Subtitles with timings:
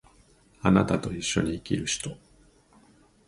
[0.63, 2.17] 貴方と一緒に生きる人